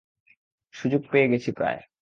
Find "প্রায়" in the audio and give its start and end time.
1.51-1.81